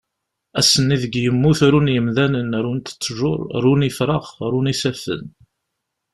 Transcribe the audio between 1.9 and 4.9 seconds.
yemdanen, runt tjuṛ, run ifrax, run